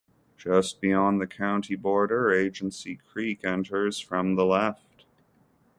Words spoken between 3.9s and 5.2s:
from the left.